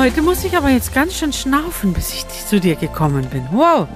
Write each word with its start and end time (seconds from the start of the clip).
Heute 0.00 0.22
muss 0.22 0.44
ich 0.44 0.56
aber 0.56 0.70
jetzt 0.70 0.94
ganz 0.94 1.12
schön 1.18 1.30
schnaufen, 1.30 1.92
bis 1.92 2.14
ich 2.14 2.26
zu 2.26 2.58
dir 2.58 2.74
gekommen 2.74 3.26
bin. 3.26 3.46
Wow. 3.52 3.86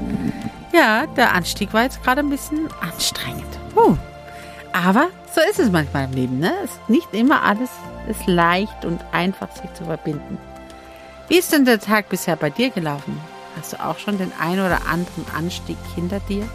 Ja, 0.71 1.07
der 1.07 1.33
Anstieg 1.33 1.73
war 1.73 1.85
jetzt 1.85 2.03
gerade 2.03 2.21
ein 2.21 2.29
bisschen 2.29 2.69
anstrengend. 2.83 3.59
Uh. 3.75 3.97
Aber 4.75 5.09
so 5.35 5.41
ist 5.49 5.59
es 5.59 5.71
manchmal 5.71 6.05
im 6.05 6.13
Leben, 6.13 6.39
ne? 6.41 6.53
Es 6.63 6.73
ist 6.73 6.91
nicht 6.91 7.15
immer 7.15 7.43
alles 7.43 7.71
ist 8.07 8.27
leicht 8.27 8.85
und 8.85 9.03
einfach 9.13 9.51
sich 9.53 9.73
zu 9.73 9.85
verbinden. 9.85 10.37
Wie 11.29 11.39
ist 11.39 11.55
denn 11.55 11.65
der 11.65 11.81
Tag 11.81 12.11
bisher 12.11 12.37
bei 12.37 12.51
dir 12.51 12.69
gelaufen? 12.69 13.19
Hast 13.59 13.73
du 13.73 13.83
auch 13.83 13.99
schon 13.99 14.19
den 14.19 14.33
ein 14.39 14.61
oder 14.61 14.87
anderen 14.87 15.25
Anstieg 15.35 15.79
hinter 15.95 16.21
dir? 16.29 16.47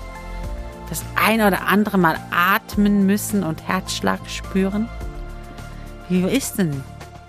Das 0.89 1.03
ein 1.15 1.41
oder 1.41 1.65
andere 1.65 1.97
Mal 1.97 2.19
atmen 2.29 3.07
müssen 3.07 3.43
und 3.43 3.67
Herzschlag 3.67 4.19
spüren? 4.29 4.87
Wie 6.07 6.21
ist 6.21 6.59
denn 6.59 6.83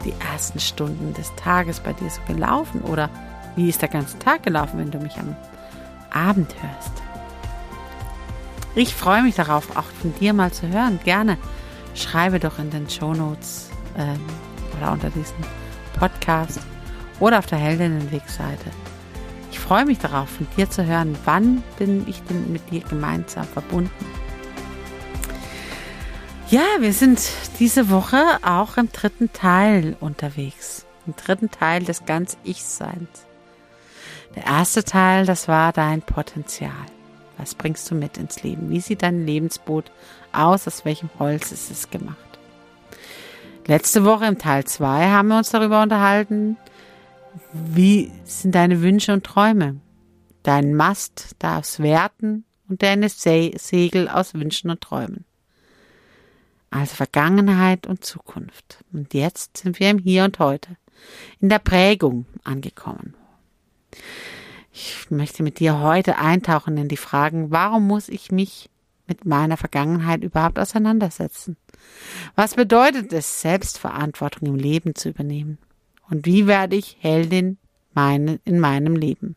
die 0.04 0.14
ersten 0.32 0.60
Stunden 0.60 1.12
des 1.14 1.34
Tages 1.36 1.80
bei 1.80 1.92
dir 1.92 2.10
so 2.10 2.20
gelaufen? 2.26 2.82
Oder 2.82 3.10
wie 3.56 3.68
ist 3.68 3.82
der 3.82 3.88
ganze 3.88 4.18
Tag 4.18 4.42
gelaufen, 4.42 4.78
wenn 4.78 4.90
du 4.90 4.98
mich 4.98 5.16
am 5.18 5.36
Abend 6.10 6.54
hörst? 6.62 6.92
Ich 8.74 8.94
freue 8.94 9.22
mich 9.22 9.34
darauf, 9.34 9.76
auch 9.76 9.84
von 10.00 10.14
dir 10.14 10.32
mal 10.32 10.52
zu 10.52 10.68
hören. 10.68 11.00
Gerne 11.04 11.38
schreibe 11.94 12.38
doch 12.38 12.58
in 12.58 12.70
den 12.70 12.88
Show 12.88 13.14
Notes 13.14 13.70
ähm, 13.96 14.20
oder 14.76 14.92
unter 14.92 15.10
diesem 15.10 15.36
Podcast 15.98 16.60
oder 17.18 17.38
auf 17.38 17.46
der 17.46 17.58
Heldinnenwegseite. 17.58 18.70
Ich 19.50 19.58
freue 19.58 19.84
mich 19.84 19.98
darauf, 19.98 20.28
von 20.28 20.46
dir 20.56 20.70
zu 20.70 20.86
hören. 20.86 21.16
Wann 21.24 21.62
bin 21.78 22.08
ich 22.08 22.22
denn 22.22 22.52
mit 22.52 22.70
dir 22.70 22.80
gemeinsam 22.80 23.44
verbunden? 23.44 23.90
Ja, 26.50 26.66
wir 26.80 26.92
sind 26.92 27.30
diese 27.60 27.90
Woche 27.90 28.20
auch 28.42 28.76
im 28.76 28.90
dritten 28.90 29.32
Teil 29.32 29.96
unterwegs. 30.00 30.84
Im 31.06 31.14
dritten 31.14 31.52
Teil 31.52 31.84
des 31.84 32.06
ganz 32.06 32.38
Ich-Seins. 32.42 33.24
Der 34.34 34.46
erste 34.46 34.82
Teil, 34.82 35.26
das 35.26 35.46
war 35.46 35.72
dein 35.72 36.02
Potenzial. 36.02 36.72
Was 37.38 37.54
bringst 37.54 37.88
du 37.88 37.94
mit 37.94 38.18
ins 38.18 38.42
Leben? 38.42 38.68
Wie 38.68 38.80
sieht 38.80 39.02
dein 39.02 39.24
Lebensboot 39.26 39.92
aus? 40.32 40.66
Aus 40.66 40.84
welchem 40.84 41.08
Holz 41.20 41.52
ist 41.52 41.70
es 41.70 41.88
gemacht? 41.88 42.16
Letzte 43.68 44.04
Woche 44.04 44.26
im 44.26 44.38
Teil 44.38 44.64
2 44.64 45.08
haben 45.08 45.28
wir 45.28 45.38
uns 45.38 45.50
darüber 45.50 45.82
unterhalten, 45.82 46.56
wie 47.52 48.10
sind 48.24 48.56
deine 48.56 48.82
Wünsche 48.82 49.12
und 49.12 49.22
Träume? 49.22 49.76
Dein 50.42 50.74
Mast 50.74 51.36
darf 51.38 51.78
werten 51.78 52.44
und 52.68 52.82
deine 52.82 53.08
Segel 53.08 54.08
aus 54.08 54.34
Wünschen 54.34 54.68
und 54.68 54.80
Träumen 54.80 55.26
also 56.70 56.94
Vergangenheit 56.94 57.86
und 57.86 58.04
Zukunft. 58.04 58.84
Und 58.92 59.12
jetzt 59.14 59.58
sind 59.58 59.80
wir 59.80 59.90
im 59.90 59.98
Hier 59.98 60.24
und 60.24 60.38
Heute, 60.38 60.76
in 61.40 61.48
der 61.48 61.58
Prägung 61.58 62.26
angekommen. 62.44 63.14
Ich 64.72 65.10
möchte 65.10 65.42
mit 65.42 65.58
dir 65.58 65.80
heute 65.80 66.18
eintauchen 66.18 66.76
in 66.76 66.88
die 66.88 66.96
Fragen, 66.96 67.50
warum 67.50 67.86
muss 67.86 68.08
ich 68.08 68.30
mich 68.30 68.70
mit 69.08 69.24
meiner 69.24 69.56
Vergangenheit 69.56 70.22
überhaupt 70.22 70.58
auseinandersetzen? 70.58 71.56
Was 72.36 72.54
bedeutet 72.54 73.12
es, 73.12 73.40
Selbstverantwortung 73.40 74.46
im 74.46 74.54
Leben 74.54 74.94
zu 74.94 75.08
übernehmen? 75.08 75.58
Und 76.08 76.26
wie 76.26 76.46
werde 76.46 76.76
ich 76.76 76.96
Heldin 77.00 77.58
meine, 77.92 78.38
in 78.44 78.60
meinem 78.60 78.94
Leben? 78.94 79.34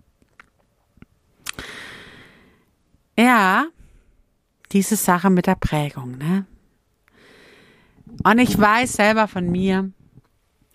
Ja, 3.17 3.67
diese 4.71 4.95
Sache 4.95 5.29
mit 5.29 5.47
der 5.47 5.55
Prägung, 5.55 6.17
ne? 6.17 6.45
Und 8.21 8.39
ich 8.39 8.59
weiß 8.59 8.93
selber 8.93 9.27
von 9.27 9.49
mir, 9.49 9.91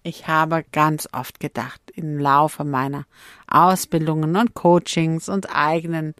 ich 0.02 0.26
habe 0.26 0.64
ganz 0.72 1.08
oft 1.12 1.40
gedacht, 1.40 1.80
im 1.94 2.18
Laufe 2.18 2.64
meiner 2.64 3.04
Ausbildungen 3.46 4.36
und 4.36 4.54
Coachings 4.54 5.28
und 5.28 5.54
eigenen 5.54 6.14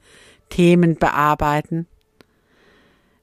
Themen 0.50 0.96
bearbeiten, 0.96 1.86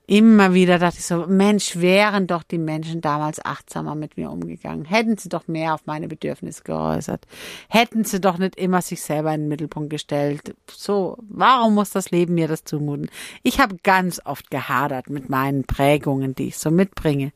immer 0.07 0.53
wieder 0.53 0.77
dachte 0.77 0.99
ich 0.99 1.05
so, 1.05 1.25
Mensch, 1.27 1.77
wären 1.77 2.27
doch 2.27 2.43
die 2.43 2.57
Menschen 2.57 3.01
damals 3.01 3.43
achtsamer 3.43 3.95
mit 3.95 4.17
mir 4.17 4.29
umgegangen. 4.29 4.85
Hätten 4.85 5.17
sie 5.17 5.29
doch 5.29 5.47
mehr 5.47 5.73
auf 5.73 5.85
meine 5.85 6.07
Bedürfnisse 6.07 6.63
geäußert. 6.63 7.25
Hätten 7.69 8.03
sie 8.03 8.21
doch 8.21 8.37
nicht 8.37 8.55
immer 8.55 8.81
sich 8.81 9.01
selber 9.01 9.33
in 9.33 9.41
den 9.41 9.49
Mittelpunkt 9.49 9.89
gestellt. 9.89 10.55
So, 10.69 11.17
warum 11.27 11.75
muss 11.75 11.89
das 11.89 12.11
Leben 12.11 12.35
mir 12.35 12.47
das 12.47 12.63
zumuten? 12.63 13.09
Ich 13.43 13.59
habe 13.59 13.77
ganz 13.83 14.21
oft 14.23 14.51
gehadert 14.51 15.09
mit 15.09 15.29
meinen 15.29 15.63
Prägungen, 15.63 16.35
die 16.35 16.47
ich 16.47 16.57
so 16.57 16.69
mitbringe 16.69 17.31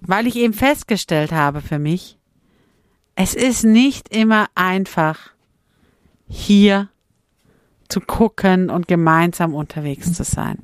weil 0.00 0.26
ich 0.26 0.36
eben 0.36 0.54
festgestellt 0.54 1.32
habe 1.32 1.60
für 1.60 1.78
mich, 1.78 2.18
es 3.14 3.34
ist 3.34 3.64
nicht 3.64 4.14
immer 4.14 4.46
einfach, 4.54 5.30
hier 6.28 6.88
zu 7.88 8.00
gucken 8.00 8.68
und 8.68 8.88
gemeinsam 8.88 9.54
unterwegs 9.54 10.12
zu 10.12 10.24
sein. 10.24 10.58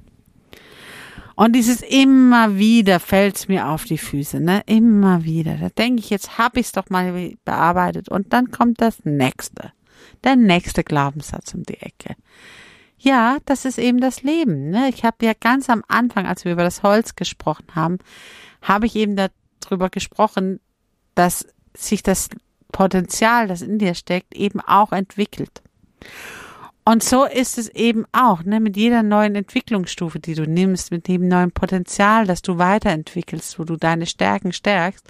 Und 1.35 1.55
dieses 1.55 1.81
immer 1.83 2.57
wieder 2.57 3.01
fällt's 3.01 3.49
mir 3.49 3.69
auf 3.69 3.85
die 3.85 3.99
Füße, 3.99 4.39
ne? 4.41 4.63
Immer 4.67 5.25
wieder. 5.25 5.57
Da 5.57 5.71
denke 5.71 6.01
ich, 6.01 6.11
jetzt 6.11 6.37
hab 6.37 6.57
ich's 6.57 6.73
doch 6.73 6.91
mal 6.91 7.33
bearbeitet. 7.45 8.09
Und 8.09 8.33
dann 8.33 8.51
kommt 8.51 8.81
das 8.81 9.05
nächste. 9.05 9.73
Der 10.25 10.37
nächste 10.37 10.85
Glaubenssatz 10.85 11.55
um 11.55 11.63
die 11.63 11.81
Ecke. 11.81 12.17
Ja, 13.03 13.39
das 13.47 13.65
ist 13.65 13.79
eben 13.79 14.01
das 14.01 14.23
Leben. 14.23 14.71
Ne? 14.71 14.89
Ich 14.89 15.05
habe 15.05 15.27
ja 15.27 15.33
ganz 15.39 15.69
am 15.69 15.83
Anfang, 15.89 16.25
als 16.25 16.45
wir 16.45 16.53
über 16.53 16.63
das 16.63 16.85
Holz 16.85 17.17
gesprochen 17.17 17.67
haben, 17.75 17.99
habe 18.63 18.87
ich 18.87 18.95
eben 18.95 19.17
darüber 19.61 19.91
gesprochen, 19.91 20.61
dass 21.17 21.45
sich 21.77 22.05
das 22.05 22.29
Potenzial, 22.71 23.49
das 23.49 23.61
in 23.61 23.81
dir 23.81 23.95
steckt, 23.95 24.37
eben 24.37 24.61
auch 24.61 24.93
entwickelt. 24.93 25.63
Und 26.85 27.03
so 27.03 27.25
ist 27.25 27.59
es 27.59 27.69
eben 27.71 28.05
auch, 28.13 28.45
ne, 28.45 28.61
mit 28.61 28.77
jeder 28.77 29.03
neuen 29.03 29.35
Entwicklungsstufe, 29.35 30.21
die 30.21 30.35
du 30.35 30.45
nimmst, 30.45 30.93
mit 30.93 31.09
dem 31.09 31.27
neuen 31.27 31.51
Potenzial, 31.51 32.27
das 32.27 32.41
du 32.41 32.59
weiterentwickelst, 32.59 33.59
wo 33.59 33.65
du 33.65 33.77
deine 33.77 34.07
Stärken 34.07 34.53
stärkst, 34.53 35.05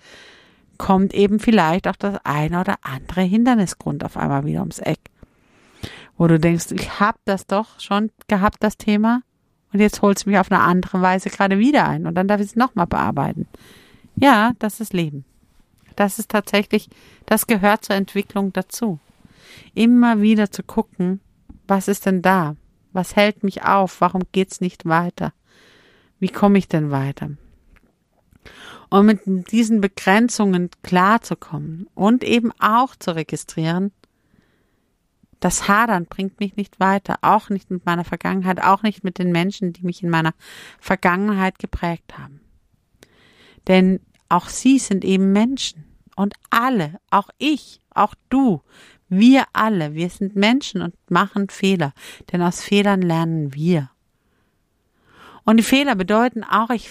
kommt 0.79 1.13
eben 1.13 1.41
vielleicht 1.41 1.87
auch 1.89 1.97
das 1.97 2.19
eine 2.25 2.61
oder 2.61 2.77
andere 2.81 3.21
Hindernisgrund 3.21 4.03
auf 4.03 4.17
einmal 4.17 4.47
wieder 4.47 4.61
ums 4.61 4.79
Eck. 4.79 5.12
Wo 6.23 6.29
du 6.29 6.39
denkst, 6.39 6.71
ich 6.71 7.01
habe 7.01 7.19
das 7.25 7.49
doch 7.49 7.81
schon 7.81 8.13
gehabt, 8.29 8.59
das 8.61 8.77
Thema, 8.77 9.23
und 9.73 9.81
jetzt 9.81 10.03
holt 10.03 10.19
es 10.19 10.25
mich 10.25 10.39
auf 10.39 10.53
eine 10.53 10.61
andere 10.61 11.03
Weise 11.03 11.31
gerade 11.31 11.59
wieder 11.59 11.89
ein 11.89 12.07
und 12.07 12.15
dann 12.15 12.29
darf 12.29 12.41
ich 12.41 12.47
es 12.47 12.55
nochmal 12.55 12.87
bearbeiten. 12.87 13.49
Ja, 14.15 14.53
das 14.61 14.79
ist 14.79 14.93
Leben. 14.93 15.25
Das 15.97 16.21
ist 16.21 16.31
tatsächlich, 16.31 16.89
das 17.27 17.49
gehört 17.49 17.85
zur 17.85 17.97
Entwicklung 17.97 18.53
dazu. 18.53 19.01
Immer 19.75 20.21
wieder 20.21 20.53
zu 20.53 20.63
gucken, 20.63 21.19
was 21.67 21.89
ist 21.89 22.07
denn 22.07 22.23
da? 22.23 22.55
Was 22.93 23.17
hält 23.17 23.43
mich 23.43 23.65
auf? 23.65 24.01
Warum 24.01 24.23
geht's 24.31 24.61
nicht 24.61 24.87
weiter? 24.87 25.33
Wie 26.21 26.29
komme 26.29 26.59
ich 26.59 26.69
denn 26.69 26.93
weiter? 26.93 27.31
Und 28.91 29.07
mit 29.07 29.51
diesen 29.51 29.81
Begrenzungen 29.81 30.71
klarzukommen 30.85 31.89
und 31.97 32.23
eben 32.23 32.53
auch 32.61 32.95
zu 32.95 33.11
registrieren, 33.17 33.91
das 35.43 35.67
Hadern 35.67 36.07
bringt 36.07 36.39
mich 36.39 36.55
nicht 36.55 36.79
weiter, 36.79 37.19
auch 37.21 37.51
nicht 37.51 37.69
mit 37.69 37.85
meiner 37.85 38.05
Vergangenheit, 38.05 38.63
auch 38.63 38.83
nicht 38.85 39.03
mit 39.03 39.19
den 39.19 39.33
Menschen, 39.33 39.73
die 39.73 39.83
mich 39.83 40.01
in 40.01 40.09
meiner 40.09 40.35
Vergangenheit 40.79 41.59
geprägt 41.59 42.17
haben. 42.17 42.41
Denn 43.67 43.99
auch 44.29 44.49
sie 44.49 44.79
sind 44.79 45.05
eben 45.05 45.33
Menschen. 45.33 45.85
Und 46.15 46.35
alle, 46.51 47.01
auch 47.11 47.29
ich, 47.39 47.81
auch 47.93 48.15
du, 48.29 48.63
wir 49.09 49.45
alle, 49.53 49.95
wir 49.95 50.11
sind 50.11 50.37
Menschen 50.37 50.81
und 50.81 50.95
machen 51.11 51.49
Fehler, 51.49 51.93
denn 52.31 52.41
aus 52.41 52.63
Fehlern 52.63 53.03
lernen 53.03 53.53
wir. 53.53 53.91
Und 55.45 55.57
die 55.57 55.65
Fehler 55.65 55.97
bedeuten 55.97 56.45
auch, 56.45 56.71
ich 56.71 56.89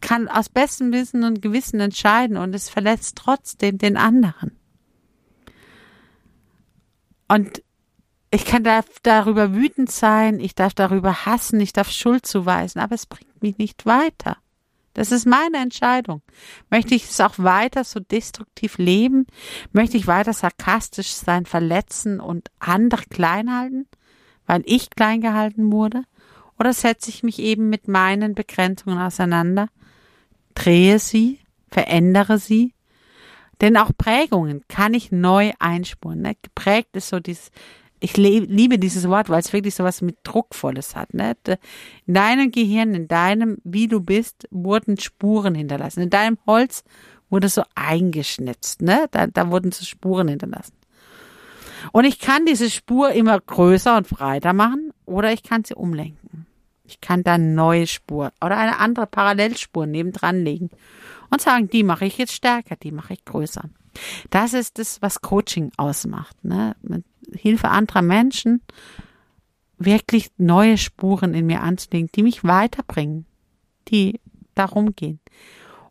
kann 0.00 0.28
aus 0.28 0.48
bestem 0.48 0.92
Wissen 0.92 1.24
und 1.24 1.42
Gewissen 1.42 1.80
entscheiden 1.80 2.36
und 2.36 2.54
es 2.54 2.70
verletzt 2.70 3.16
trotzdem 3.16 3.76
den 3.78 3.96
anderen. 3.96 4.56
Und 7.34 7.64
ich 8.30 8.44
kann 8.44 8.62
da, 8.62 8.84
darüber 9.02 9.54
wütend 9.54 9.90
sein, 9.90 10.38
ich 10.38 10.54
darf 10.54 10.72
darüber 10.72 11.26
hassen, 11.26 11.58
ich 11.58 11.72
darf 11.72 11.90
Schuld 11.90 12.24
zuweisen, 12.24 12.78
aber 12.78 12.94
es 12.94 13.06
bringt 13.06 13.42
mich 13.42 13.58
nicht 13.58 13.86
weiter. 13.86 14.36
Das 14.92 15.10
ist 15.10 15.26
meine 15.26 15.56
Entscheidung. 15.56 16.22
Möchte 16.70 16.94
ich 16.94 17.06
es 17.10 17.20
auch 17.20 17.34
weiter 17.38 17.82
so 17.82 17.98
destruktiv 17.98 18.78
leben? 18.78 19.26
Möchte 19.72 19.96
ich 19.96 20.06
weiter 20.06 20.32
sarkastisch 20.32 21.10
sein, 21.10 21.44
verletzen 21.44 22.20
und 22.20 22.52
andere 22.60 23.02
klein 23.06 23.52
halten, 23.52 23.88
weil 24.46 24.62
ich 24.64 24.90
klein 24.90 25.20
gehalten 25.20 25.72
wurde? 25.72 26.04
Oder 26.56 26.72
setze 26.72 27.10
ich 27.10 27.24
mich 27.24 27.40
eben 27.40 27.68
mit 27.68 27.88
meinen 27.88 28.36
Begrenzungen 28.36 28.98
auseinander, 28.98 29.70
drehe 30.54 31.00
sie, 31.00 31.40
verändere 31.68 32.38
sie? 32.38 32.74
Denn 33.60 33.76
auch 33.76 33.90
Prägungen 33.96 34.62
kann 34.68 34.94
ich 34.94 35.12
neu 35.12 35.52
einspuren. 35.58 36.22
Ne? 36.22 36.36
Geprägt 36.42 36.96
ist 36.96 37.08
so 37.08 37.20
dieses, 37.20 37.50
ich 38.00 38.16
liebe 38.16 38.78
dieses 38.78 39.08
Wort, 39.08 39.28
weil 39.28 39.40
es 39.40 39.52
wirklich 39.52 39.74
so 39.74 39.84
was 39.84 40.02
mit 40.02 40.18
Druckvolles 40.24 40.96
hat. 40.96 41.14
Ne? 41.14 41.34
In 42.06 42.14
deinem 42.14 42.50
Gehirn, 42.50 42.94
in 42.94 43.08
deinem, 43.08 43.58
wie 43.64 43.88
du 43.88 44.00
bist, 44.00 44.46
wurden 44.50 44.98
Spuren 44.98 45.54
hinterlassen. 45.54 46.02
In 46.02 46.10
deinem 46.10 46.38
Holz 46.46 46.84
wurde 47.30 47.48
so 47.48 47.62
eingeschnitzt. 47.74 48.82
Ne? 48.82 49.06
Da, 49.10 49.26
da 49.26 49.50
wurden 49.50 49.72
so 49.72 49.84
Spuren 49.84 50.28
hinterlassen. 50.28 50.74
Und 51.92 52.04
ich 52.04 52.18
kann 52.18 52.46
diese 52.46 52.70
Spur 52.70 53.12
immer 53.12 53.40
größer 53.40 53.96
und 53.96 54.08
breiter 54.08 54.52
machen 54.52 54.92
oder 55.04 55.32
ich 55.32 55.42
kann 55.42 55.64
sie 55.64 55.74
umlenken. 55.74 56.23
Ich 56.84 57.00
kann 57.00 57.22
da 57.22 57.38
neue 57.38 57.86
Spur 57.86 58.32
oder 58.42 58.58
eine 58.58 58.78
andere 58.78 59.06
Parallelspur 59.06 59.86
nebendran 59.86 60.44
legen 60.44 60.70
und 61.30 61.40
sagen, 61.40 61.68
die 61.68 61.82
mache 61.82 62.04
ich 62.04 62.18
jetzt 62.18 62.34
stärker, 62.34 62.76
die 62.76 62.92
mache 62.92 63.14
ich 63.14 63.24
größer. 63.24 63.70
Das 64.30 64.52
ist 64.52 64.78
das, 64.78 65.00
was 65.00 65.22
Coaching 65.22 65.72
ausmacht. 65.76 66.44
Ne? 66.44 66.76
Mit 66.82 67.04
Hilfe 67.32 67.68
anderer 67.68 68.02
Menschen 68.02 68.60
wirklich 69.78 70.30
neue 70.36 70.78
Spuren 70.78 71.34
in 71.34 71.46
mir 71.46 71.62
anzulegen, 71.62 72.10
die 72.14 72.22
mich 72.22 72.44
weiterbringen, 72.44 73.26
die 73.88 74.20
darum 74.54 74.94
gehen. 74.94 75.20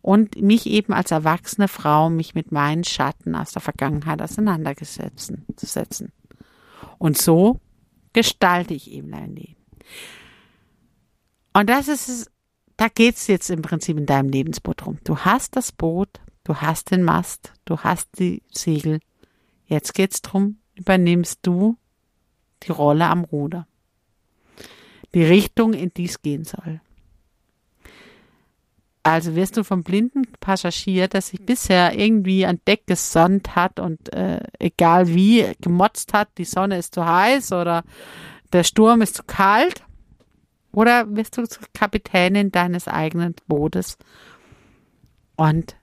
Und 0.02 0.42
mich 0.42 0.68
eben 0.68 0.94
als 0.94 1.12
erwachsene 1.12 1.68
Frau, 1.68 2.10
mich 2.10 2.36
mit 2.36 2.52
meinen 2.52 2.84
Schatten 2.84 3.36
aus 3.36 3.52
der 3.52 3.62
Vergangenheit 3.62 4.22
auseinandergesetzt 4.22 5.34
zu 5.56 5.66
setzen. 5.66 6.12
Und 6.98 7.18
so 7.18 7.62
gestalte 8.12 8.74
ich 8.74 8.92
eben 8.92 9.12
dein 9.12 9.36
Leben. 9.36 9.56
Und 11.54 11.70
das 11.70 11.88
ist 11.88 12.10
es, 12.10 12.32
da 12.78 12.88
geht's 12.88 13.28
jetzt 13.28 13.50
im 13.50 13.62
Prinzip 13.62 13.98
in 13.98 14.06
deinem 14.06 14.30
Lebensboot 14.30 14.86
rum. 14.86 14.98
Du 15.04 15.20
hast 15.20 15.56
das 15.56 15.72
Boot, 15.72 16.20
du 16.44 16.56
hast 16.56 16.92
den 16.92 17.04
Mast, 17.04 17.54
du 17.66 17.78
hast 17.80 18.20
die 18.20 18.42
Segel. 18.52 19.00
Jetzt 19.68 19.94
geht's 19.94 20.22
drum, 20.22 20.58
übernimmst 20.76 21.40
du 21.44 21.78
die 22.64 22.72
Rolle 22.72 23.06
am 23.06 23.24
Ruder. 23.24 23.68
Die 25.14 25.24
Richtung, 25.24 25.74
in 25.74 25.94
die 25.94 26.06
es 26.06 26.22
gehen 26.22 26.44
soll. 26.44 26.82
Also 29.04 29.36
wirst 29.36 29.58
du 29.58 29.64
vom 29.64 29.84
blinden 29.84 30.24
Passagier, 30.40 31.10
der 31.10 31.22
sich 31.22 31.46
bisher 31.46 32.00
irgendwie 32.00 32.46
an 32.46 32.62
Deck 32.66 32.88
gesonnt 32.88 33.54
hat 33.56 33.80
und 33.80 34.14
äh, 34.14 34.40
egal 34.60 35.10
wie 35.10 35.52
gemotzt 35.60 36.14
hat, 36.14 36.30
die 36.38 36.46
Sonne 36.46 36.78
ist 36.78 36.96
zu 36.96 37.06
heiß 37.06 37.52
oder 37.52 37.84
der 38.54 38.64
Sturm 38.64 39.02
ist 39.02 39.16
zu 39.16 39.24
kalt, 39.24 39.84
oder 40.74 41.16
wirst 41.16 41.38
du 41.38 41.48
zur 41.48 41.64
Kapitänin 41.74 42.52
deines 42.52 42.88
eigenen 42.88 43.36
Bootes 43.48 43.98
und 45.36 45.76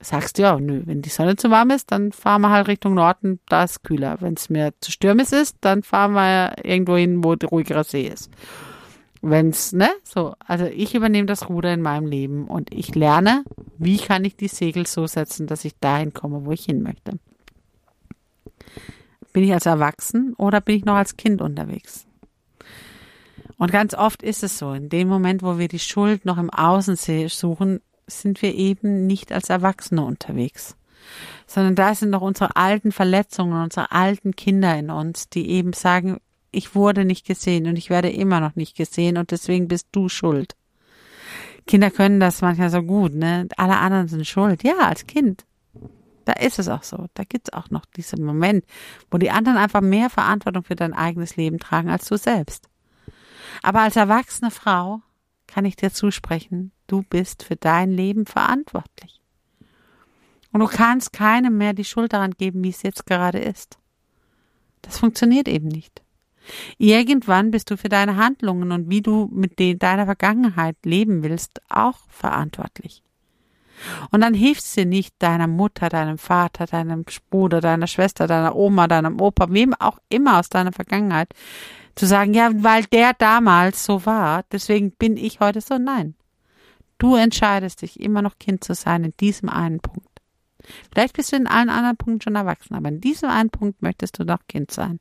sagst, 0.00 0.38
ja, 0.38 0.58
nö, 0.58 0.82
wenn 0.84 1.02
die 1.02 1.08
Sonne 1.08 1.36
zu 1.36 1.50
warm 1.50 1.70
ist, 1.70 1.90
dann 1.90 2.12
fahren 2.12 2.42
wir 2.42 2.50
halt 2.50 2.68
Richtung 2.68 2.94
Norden, 2.94 3.40
da 3.48 3.64
ist 3.64 3.82
kühler. 3.82 4.18
Wenn 4.20 4.34
es 4.34 4.48
mir 4.48 4.72
zu 4.80 4.92
stürmisch 4.92 5.32
ist, 5.32 5.56
dann 5.60 5.82
fahren 5.82 6.12
wir 6.12 6.64
irgendwo 6.64 6.96
hin, 6.96 7.24
wo 7.24 7.34
der 7.34 7.48
ruhigerer 7.48 7.84
See 7.84 8.06
ist. 8.06 8.30
Wenn's, 9.20 9.72
ne, 9.72 9.88
so, 10.04 10.34
also 10.38 10.66
ich 10.66 10.94
übernehme 10.94 11.26
das 11.26 11.48
Ruder 11.48 11.72
in 11.72 11.82
meinem 11.82 12.06
Leben 12.06 12.46
und 12.46 12.72
ich 12.72 12.94
lerne, 12.94 13.42
wie 13.76 13.96
kann 13.96 14.24
ich 14.24 14.36
die 14.36 14.46
Segel 14.46 14.86
so 14.86 15.08
setzen, 15.08 15.48
dass 15.48 15.64
ich 15.64 15.76
dahin 15.80 16.14
komme, 16.14 16.44
wo 16.44 16.52
ich 16.52 16.64
hin 16.64 16.82
möchte. 16.82 17.18
Bin 19.32 19.42
ich 19.42 19.52
als 19.52 19.66
Erwachsen 19.66 20.34
oder 20.34 20.60
bin 20.60 20.76
ich 20.76 20.84
noch 20.84 20.94
als 20.94 21.16
Kind 21.16 21.42
unterwegs? 21.42 22.07
Und 23.58 23.72
ganz 23.72 23.92
oft 23.94 24.22
ist 24.22 24.44
es 24.44 24.56
so, 24.56 24.72
in 24.72 24.88
dem 24.88 25.08
Moment, 25.08 25.42
wo 25.42 25.58
wir 25.58 25.68
die 25.68 25.80
Schuld 25.80 26.24
noch 26.24 26.38
im 26.38 26.48
Außen 26.48 26.96
suchen, 27.28 27.80
sind 28.06 28.40
wir 28.40 28.54
eben 28.54 29.06
nicht 29.06 29.32
als 29.32 29.50
Erwachsene 29.50 30.02
unterwegs, 30.04 30.76
sondern 31.46 31.74
da 31.74 31.94
sind 31.94 32.10
noch 32.10 32.22
unsere 32.22 32.56
alten 32.56 32.92
Verletzungen, 32.92 33.62
unsere 33.62 33.90
alten 33.90 34.34
Kinder 34.34 34.78
in 34.78 34.90
uns, 34.90 35.28
die 35.28 35.50
eben 35.50 35.72
sagen, 35.72 36.18
ich 36.50 36.74
wurde 36.74 37.04
nicht 37.04 37.26
gesehen 37.26 37.66
und 37.66 37.76
ich 37.76 37.90
werde 37.90 38.10
immer 38.10 38.40
noch 38.40 38.56
nicht 38.56 38.76
gesehen 38.76 39.18
und 39.18 39.32
deswegen 39.32 39.68
bist 39.68 39.88
du 39.92 40.08
schuld. 40.08 40.54
Kinder 41.66 41.90
können 41.90 42.20
das 42.20 42.40
manchmal 42.40 42.70
so 42.70 42.82
gut, 42.82 43.14
ne? 43.14 43.46
Alle 43.58 43.76
anderen 43.76 44.08
sind 44.08 44.26
schuld. 44.26 44.62
Ja, 44.62 44.78
als 44.78 45.06
Kind. 45.06 45.44
Da 46.24 46.32
ist 46.32 46.58
es 46.58 46.68
auch 46.68 46.82
so. 46.82 47.06
Da 47.12 47.24
gibt's 47.24 47.52
auch 47.52 47.68
noch 47.70 47.84
diesen 47.84 48.24
Moment, 48.24 48.64
wo 49.10 49.18
die 49.18 49.30
anderen 49.30 49.58
einfach 49.58 49.82
mehr 49.82 50.08
Verantwortung 50.08 50.62
für 50.64 50.76
dein 50.76 50.94
eigenes 50.94 51.36
Leben 51.36 51.58
tragen 51.58 51.90
als 51.90 52.08
du 52.08 52.16
selbst. 52.16 52.68
Aber 53.62 53.80
als 53.80 53.96
erwachsene 53.96 54.50
Frau 54.50 55.02
kann 55.46 55.64
ich 55.64 55.76
dir 55.76 55.92
zusprechen, 55.92 56.72
du 56.86 57.02
bist 57.02 57.42
für 57.42 57.56
dein 57.56 57.90
Leben 57.90 58.26
verantwortlich. 58.26 59.20
Und 60.52 60.60
du 60.60 60.66
kannst 60.66 61.12
keinem 61.12 61.58
mehr 61.58 61.72
die 61.72 61.84
Schuld 61.84 62.12
daran 62.12 62.32
geben, 62.32 62.62
wie 62.64 62.70
es 62.70 62.82
jetzt 62.82 63.06
gerade 63.06 63.38
ist. 63.38 63.78
Das 64.82 64.98
funktioniert 64.98 65.48
eben 65.48 65.68
nicht. 65.68 66.02
Irgendwann 66.78 67.50
bist 67.50 67.70
du 67.70 67.76
für 67.76 67.88
deine 67.90 68.16
Handlungen 68.16 68.72
und 68.72 68.88
wie 68.88 69.02
du 69.02 69.28
mit 69.32 69.58
deiner 69.58 70.06
Vergangenheit 70.06 70.76
leben 70.84 71.22
willst, 71.22 71.60
auch 71.68 71.98
verantwortlich. 72.08 73.02
Und 74.10 74.22
dann 74.22 74.34
hilft 74.34 74.64
es 74.64 74.74
dir 74.74 74.86
nicht 74.86 75.14
deiner 75.18 75.46
Mutter, 75.46 75.88
deinem 75.88 76.18
Vater, 76.18 76.66
deinem 76.66 77.04
Bruder, 77.30 77.60
deiner 77.60 77.86
Schwester, 77.86 78.26
deiner 78.26 78.56
Oma, 78.56 78.88
deinem 78.88 79.20
Opa, 79.20 79.50
wem 79.50 79.74
auch 79.74 79.98
immer 80.08 80.38
aus 80.38 80.48
deiner 80.48 80.72
Vergangenheit, 80.72 81.32
zu 81.98 82.06
sagen, 82.06 82.32
ja, 82.32 82.50
weil 82.54 82.84
der 82.84 83.12
damals 83.12 83.84
so 83.84 84.06
war, 84.06 84.44
deswegen 84.52 84.92
bin 84.92 85.16
ich 85.16 85.40
heute 85.40 85.60
so. 85.60 85.78
Nein. 85.78 86.14
Du 86.98 87.16
entscheidest 87.16 87.82
dich, 87.82 87.98
immer 88.00 88.22
noch 88.22 88.38
Kind 88.38 88.62
zu 88.64 88.74
sein 88.74 89.04
in 89.04 89.14
diesem 89.18 89.48
einen 89.48 89.80
Punkt. 89.80 90.06
Vielleicht 90.92 91.16
bist 91.16 91.32
du 91.32 91.36
in 91.36 91.46
allen 91.46 91.70
anderen 91.70 91.96
Punkten 91.96 92.20
schon 92.20 92.34
erwachsen, 92.36 92.74
aber 92.74 92.88
in 92.88 93.00
diesem 93.00 93.30
einen 93.30 93.50
Punkt 93.50 93.82
möchtest 93.82 94.18
du 94.18 94.24
noch 94.24 94.46
Kind 94.48 94.70
sein. 94.70 95.00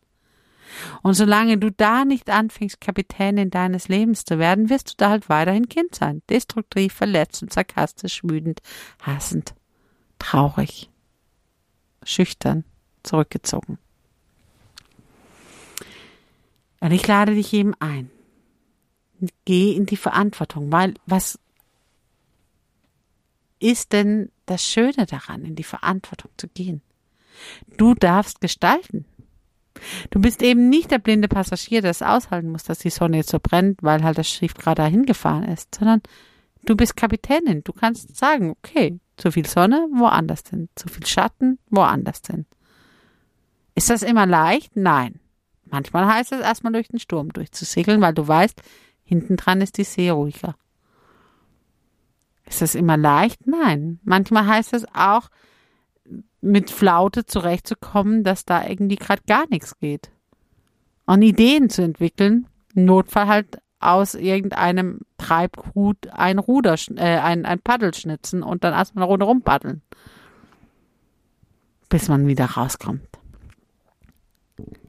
Und 1.01 1.13
solange 1.13 1.57
du 1.57 1.71
da 1.71 2.03
nicht 2.03 2.29
anfängst, 2.29 2.81
Kapitänin 2.81 3.49
deines 3.49 3.87
Lebens 3.87 4.25
zu 4.25 4.37
werden, 4.39 4.69
wirst 4.69 4.89
du 4.89 4.93
da 4.97 5.09
halt 5.11 5.29
weiterhin 5.29 5.69
Kind 5.69 5.95
sein. 5.95 6.21
Destruktiv, 6.29 6.93
verletzend, 6.93 7.53
sarkastisch, 7.53 8.23
wütend, 8.23 8.61
hassend, 9.01 9.53
traurig, 10.19 10.89
schüchtern, 12.03 12.63
zurückgezogen. 13.03 13.77
Und 16.79 16.91
ich 16.91 17.07
lade 17.07 17.33
dich 17.33 17.53
eben 17.53 17.73
ein. 17.79 18.11
Geh 19.45 19.73
in 19.73 19.85
die 19.85 19.97
Verantwortung, 19.97 20.71
weil 20.71 20.93
was 21.05 21.39
ist 23.59 23.93
denn 23.93 24.31
das 24.45 24.63
Schöne 24.63 25.05
daran, 25.07 25.43
in 25.43 25.55
die 25.55 25.63
Verantwortung 25.63 26.31
zu 26.37 26.47
gehen? 26.47 26.81
Du 27.77 27.95
darfst 27.95 28.41
gestalten. 28.41 29.05
Du 30.09 30.19
bist 30.19 30.41
eben 30.41 30.69
nicht 30.69 30.91
der 30.91 30.99
blinde 30.99 31.27
Passagier, 31.27 31.81
der 31.81 31.91
es 31.91 32.01
aushalten 32.01 32.51
muss, 32.51 32.63
dass 32.63 32.79
die 32.79 32.89
Sonne 32.89 33.17
jetzt 33.17 33.29
so 33.29 33.39
brennt, 33.41 33.81
weil 33.83 34.03
halt 34.03 34.17
das 34.17 34.29
Schiff 34.29 34.53
gerade 34.53 34.81
dahin 34.81 35.05
gefahren 35.05 35.43
ist, 35.43 35.75
sondern 35.75 36.01
du 36.65 36.75
bist 36.75 36.95
Kapitänin. 36.95 37.63
Du 37.63 37.73
kannst 37.73 38.15
sagen, 38.15 38.51
okay, 38.51 38.99
zu 39.17 39.31
viel 39.31 39.45
Sonne, 39.45 39.87
woanders 39.93 40.43
hin. 40.49 40.69
Zu 40.75 40.87
viel 40.87 41.05
Schatten, 41.05 41.59
woanders 41.69 42.21
hin. 42.27 42.45
Ist 43.75 43.89
das 43.89 44.01
immer 44.01 44.25
leicht? 44.25 44.75
Nein. 44.75 45.19
Manchmal 45.69 46.07
heißt 46.07 46.31
es 46.31 46.41
erstmal 46.41 46.73
durch 46.73 46.87
den 46.87 46.99
Sturm 46.99 47.29
durchzusegeln, 47.29 48.01
weil 48.01 48.13
du 48.13 48.27
weißt, 48.27 48.61
hinten 49.03 49.37
dran 49.37 49.61
ist 49.61 49.77
die 49.77 49.83
See 49.83 50.09
ruhiger. 50.09 50.55
Ist 52.45 52.61
das 52.61 52.75
immer 52.75 52.97
leicht? 52.97 53.45
Nein. 53.45 53.99
Manchmal 54.03 54.47
heißt 54.47 54.73
es 54.73 54.85
auch, 54.93 55.29
mit 56.41 56.71
Flaute 56.71 57.25
zurechtzukommen, 57.25 58.23
dass 58.23 58.45
da 58.45 58.65
irgendwie 58.65 58.95
gerade 58.95 59.21
gar 59.27 59.47
nichts 59.49 59.77
geht. 59.79 60.11
Und 61.05 61.21
Ideen 61.21 61.69
zu 61.69 61.81
entwickeln, 61.81 62.47
im 62.75 62.85
Notfall 62.85 63.27
halt 63.27 63.61
aus 63.79 64.15
irgendeinem 64.15 65.01
Treibgut 65.17 66.07
ein 66.11 66.39
Ruder, 66.39 66.75
äh, 66.95 67.19
ein, 67.19 67.45
ein 67.45 67.59
Paddel 67.59 67.93
schnitzen 67.93 68.43
und 68.43 68.63
dann 68.63 68.73
erstmal 68.73 69.03
eine 69.03 69.11
Runde 69.11 69.25
rumpaddeln. 69.25 69.81
Bis 71.89 72.09
man 72.09 72.27
wieder 72.27 72.45
rauskommt. 72.45 73.06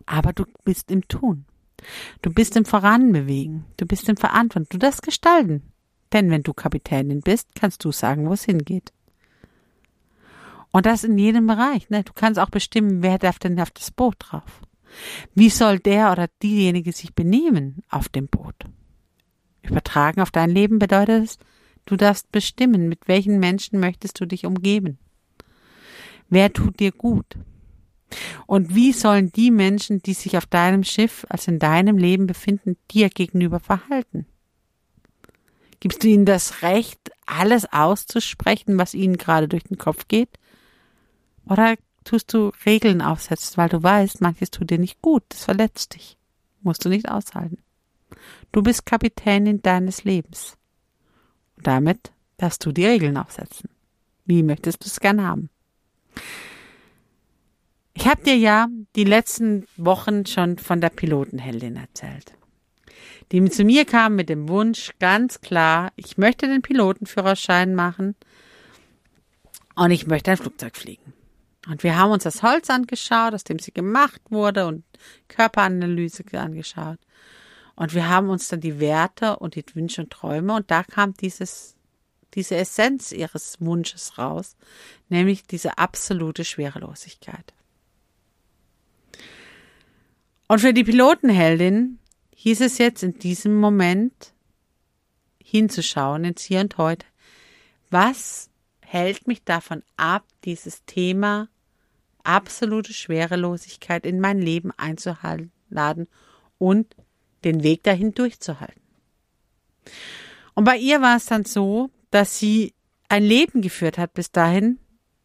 Aber 0.09 0.33
du 0.33 0.45
bist 0.65 0.91
im 0.91 1.07
Tun. 1.07 1.45
Du 2.23 2.33
bist 2.33 2.57
im 2.57 2.65
Voranbewegen. 2.65 3.67
Du 3.77 3.85
bist 3.85 4.09
im 4.09 4.17
Verantwortung. 4.17 4.69
Du 4.71 4.79
darfst 4.79 5.03
gestalten. 5.03 5.63
Denn 6.13 6.31
wenn 6.31 6.43
du 6.43 6.55
Kapitänin 6.55 7.21
bist, 7.21 7.55
kannst 7.55 7.85
du 7.85 7.93
sagen, 7.93 8.27
wo 8.27 8.33
es 8.33 8.45
hingeht. 8.45 8.93
Und 10.71 10.87
das 10.87 11.05
in 11.05 11.19
jedem 11.19 11.47
Bereich. 11.47 11.91
Ne? 11.91 12.05
Du 12.05 12.15
kannst 12.15 12.41
auch 12.41 12.49
bestimmen, 12.49 13.03
wer 13.03 13.19
darf 13.19 13.39
denn 13.39 13.61
auf 13.61 13.71
das 13.71 13.91
Boot 13.91 14.17
drauf. 14.19 14.63
Wie 15.35 15.51
soll 15.51 15.79
der 15.79 16.11
oder 16.11 16.29
diejenige 16.43 16.93
sich 16.93 17.15
benehmen 17.15 17.83
auf 17.91 18.09
dem 18.09 18.29
Boot? 18.29 18.55
Übertragen 19.63 20.23
auf 20.23 20.31
dein 20.31 20.49
Leben 20.49 20.79
bedeutet 20.79 21.25
es, 21.25 21.39
du 21.85 21.97
darfst 21.97 22.33
bestimmen, 22.33 22.89
mit 22.89 23.09
welchen 23.09 23.39
Menschen 23.39 23.79
möchtest 23.79 24.19
du 24.19 24.27
dich 24.27 24.47
umgeben. 24.47 24.99
Wer 26.31 26.51
tut 26.51 26.81
dir 26.81 26.93
gut? 26.93 27.37
Und 28.47 28.75
wie 28.75 28.93
sollen 28.93 29.31
die 29.33 29.51
Menschen, 29.51 30.03
die 30.03 30.15
sich 30.15 30.37
auf 30.37 30.47
deinem 30.47 30.85
Schiff, 30.85 31.27
also 31.29 31.51
in 31.51 31.59
deinem 31.59 31.99
Leben 31.99 32.27
befinden, 32.27 32.77
dir 32.91 33.11
gegenüber 33.11 33.61
verhalten? 33.61 34.27
Gibst 35.81 36.03
du 36.03 36.09
ihnen 36.09 36.25
das 36.25 36.63
Recht, 36.63 36.99
alles 37.27 37.73
auszusprechen, 37.73 38.79
was 38.79 38.95
ihnen 38.95 39.17
gerade 39.17 39.49
durch 39.49 39.65
den 39.65 39.79
Kopf 39.79 40.09
geht? 40.09 40.31
Oder 41.49 41.77
tust 42.05 42.33
du 42.33 42.53
Regeln 42.67 43.01
aufsetzen, 43.03 43.57
weil 43.57 43.69
du 43.69 43.83
weißt, 43.83 44.21
manches 44.21 44.51
tut 44.51 44.71
dir 44.71 44.79
nicht 44.79 45.01
gut, 45.03 45.23
das 45.29 45.45
verletzt 45.45 45.95
dich. 45.95 46.17
Musst 46.63 46.85
du 46.85 46.89
nicht 46.89 47.09
aushalten. 47.09 47.59
Du 48.51 48.63
bist 48.63 48.87
Kapitänin 48.87 49.63
deines 49.63 50.05
Lebens. 50.05 50.57
Und 51.57 51.67
damit 51.67 52.13
darfst 52.39 52.65
du 52.65 52.73
die 52.73 52.87
Regeln 52.87 53.17
aufsetzen. 53.17 53.69
Wie 54.25 54.43
möchtest 54.43 54.85
du 54.85 54.89
es 54.89 55.01
gern 55.01 55.23
haben? 55.23 55.51
Ich 58.01 58.07
habe 58.07 58.23
dir 58.23 58.37
ja 58.37 58.69
die 58.95 59.03
letzten 59.03 59.67
Wochen 59.77 60.25
schon 60.25 60.57
von 60.57 60.81
der 60.81 60.89
Pilotenheldin 60.89 61.75
erzählt, 61.75 62.33
die 63.33 63.45
zu 63.51 63.65
mir 63.65 63.85
kam 63.87 64.15
mit 64.15 64.29
dem 64.29 64.49
Wunsch, 64.49 64.93
ganz 65.01 65.41
klar, 65.41 65.91
ich 65.97 66.17
möchte 66.17 66.47
den 66.47 66.63
Pilotenführerschein 66.63 67.75
machen 67.75 68.15
und 69.75 69.91
ich 69.91 70.07
möchte 70.07 70.31
ein 70.31 70.37
Flugzeug 70.37 70.77
fliegen. 70.77 71.13
Und 71.69 71.83
wir 71.83 71.99
haben 71.99 72.13
uns 72.13 72.23
das 72.23 72.45
Holz 72.45 72.71
angeschaut, 72.71 73.35
aus 73.35 73.43
dem 73.43 73.59
sie 73.59 73.73
gemacht 73.73 74.23
wurde 74.31 74.69
und 74.69 74.85
Körperanalyse 75.27 76.23
angeschaut. 76.35 77.01
Und 77.75 77.95
wir 77.95 78.09
haben 78.09 78.29
uns 78.29 78.47
dann 78.47 78.61
die 78.61 78.79
Werte 78.79 79.41
und 79.41 79.57
die 79.57 79.65
Wünsche 79.75 80.03
und 80.03 80.11
Träume 80.11 80.55
und 80.55 80.71
da 80.71 80.85
kam 80.85 81.15
dieses, 81.15 81.75
diese 82.35 82.55
Essenz 82.55 83.11
ihres 83.11 83.57
Wunsches 83.59 84.19
raus, 84.19 84.57
nämlich 85.09 85.49
diese 85.49 85.79
absolute 85.79 86.45
Schwerelosigkeit. 86.45 87.55
Und 90.49 90.61
für 90.61 90.73
die 90.73 90.85
Pilotenheldin 90.85 91.99
hieß 92.35 92.63
es 92.63 92.79
jetzt 92.79 93.03
in 93.03 93.19
diesem 93.19 93.57
Moment 93.61 94.33
hinzuschauen 95.43 96.25
ins 96.25 96.43
Hier 96.43 96.61
und 96.61 96.77
Heute. 96.79 97.07
Was 97.91 98.51
hält 98.81 99.27
mich 99.27 99.45
davon 99.45 99.83
ab, 99.97 100.25
dieses 100.45 100.85
Thema 100.87 101.49
absolute 102.25 102.93
Schwerelosigkeit 102.93 104.05
in 104.07 104.21
mein 104.21 104.41
Leben 104.41 104.71
einzuladen 104.77 106.09
und 106.59 106.97
den 107.45 107.63
Weg 107.63 107.83
dahin 107.85 108.15
durchzuhalten. 108.15 108.83
Und 110.55 110.65
bei 110.65 110.77
ihr 110.77 111.01
war 111.01 111.17
es 111.17 111.27
dann 111.27 111.45
so, 111.45 111.91
dass 112.11 112.39
sie 112.39 112.75
ein 113.09 113.23
Leben 113.23 113.63
geführt 113.63 113.97
hat 113.97 114.15
bis 114.15 114.33
dahin, 114.33 114.79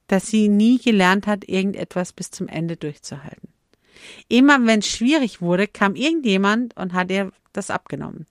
dass 0.07 0.27
sie 0.27 0.47
nie 0.47 0.77
gelernt 0.77 1.27
hat, 1.27 1.47
irgendetwas 1.47 2.13
bis 2.13 2.31
zum 2.31 2.47
Ende 2.47 2.77
durchzuhalten. 2.77 3.52
Immer 4.27 4.65
wenn 4.65 4.79
es 4.79 4.87
schwierig 4.87 5.41
wurde, 5.41 5.67
kam 5.67 5.95
irgendjemand 5.95 6.75
und 6.77 6.93
hat 6.93 7.11
ihr 7.11 7.31
das 7.51 7.69
abgenommen. 7.69 8.25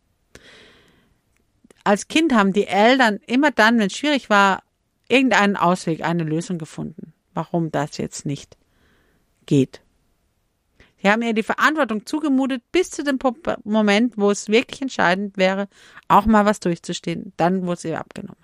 Als 1.85 2.09
Kind 2.09 2.33
haben 2.33 2.53
die 2.53 2.67
Eltern 2.67 3.19
immer 3.27 3.51
dann, 3.51 3.79
wenn 3.79 3.89
es 3.89 3.97
schwierig 3.97 4.31
war, 4.31 4.63
irgendeinen 5.09 5.57
Ausweg, 5.57 6.03
eine 6.03 6.25
Lösung 6.25 6.59
gefunden. 6.59 7.13
Warum 7.35 7.71
das 7.71 7.97
jetzt 7.97 8.27
nicht 8.27 8.57
geht. 9.47 9.81
Sie 11.03 11.11
haben 11.11 11.23
ihr 11.23 11.33
die 11.33 11.43
Verantwortung 11.43 12.07
zugemutet, 12.07 12.63
bis 12.71 12.91
zu 12.91 13.03
dem 13.03 13.19
Moment, 13.65 14.17
wo 14.17 14.31
es 14.31 14.49
wirklich 14.49 14.83
entscheidend 14.83 15.37
wäre, 15.37 15.69
auch 16.07 16.27
mal 16.27 16.45
was 16.45 16.61
durchzustehen. 16.61 17.33
Dann 17.37 17.63
wurde 17.63 17.75
es 17.75 17.85
ihr 17.85 17.99
abgenommen. 17.99 18.37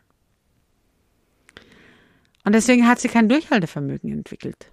Und 2.45 2.55
deswegen 2.55 2.89
hat 2.89 2.99
sie 2.99 3.09
kein 3.09 3.29
Durchhaltevermögen 3.29 4.11
entwickelt. 4.11 4.73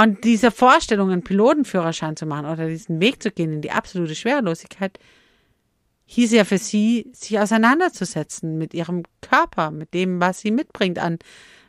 Und 0.00 0.22
diese 0.22 0.52
Vorstellung, 0.52 1.10
einen 1.10 1.24
Pilotenführerschein 1.24 2.16
zu 2.16 2.24
machen 2.24 2.46
oder 2.46 2.68
diesen 2.68 3.00
Weg 3.00 3.20
zu 3.20 3.32
gehen 3.32 3.52
in 3.52 3.62
die 3.62 3.72
absolute 3.72 4.14
Schwerelosigkeit, 4.14 4.96
hieß 6.04 6.30
ja 6.30 6.44
für 6.44 6.58
sie, 6.58 7.10
sich 7.12 7.40
auseinanderzusetzen 7.40 8.58
mit 8.58 8.74
ihrem 8.74 9.02
Körper, 9.22 9.72
mit 9.72 9.94
dem, 9.94 10.20
was 10.20 10.38
sie 10.38 10.52
mitbringt 10.52 11.00
an 11.00 11.18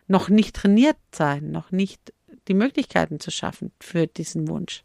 noch 0.07 0.29
nicht 0.29 0.55
trainiert 0.55 0.98
sein, 1.12 1.50
noch 1.50 1.71
nicht 1.71 2.13
die 2.48 2.53
Möglichkeiten 2.53 3.19
zu 3.19 3.31
schaffen 3.31 3.71
für 3.79 4.05
diesen 4.05 4.48
Wunsch. 4.48 4.83